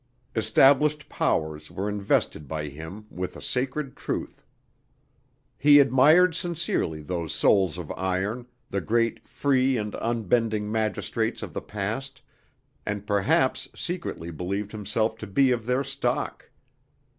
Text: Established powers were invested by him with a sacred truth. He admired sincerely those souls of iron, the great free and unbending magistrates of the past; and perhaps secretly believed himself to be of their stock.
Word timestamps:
Established 0.35 1.07
powers 1.09 1.69
were 1.69 1.87
invested 1.87 2.47
by 2.47 2.69
him 2.69 3.05
with 3.11 3.35
a 3.37 3.39
sacred 3.39 3.95
truth. 3.95 4.43
He 5.59 5.79
admired 5.79 6.33
sincerely 6.33 7.03
those 7.03 7.35
souls 7.35 7.77
of 7.77 7.91
iron, 7.91 8.47
the 8.67 8.81
great 8.81 9.27
free 9.27 9.77
and 9.77 9.93
unbending 9.93 10.71
magistrates 10.71 11.43
of 11.43 11.53
the 11.53 11.61
past; 11.61 12.19
and 12.83 13.05
perhaps 13.05 13.69
secretly 13.75 14.31
believed 14.31 14.71
himself 14.71 15.19
to 15.19 15.27
be 15.27 15.51
of 15.51 15.67
their 15.67 15.83
stock. 15.83 16.49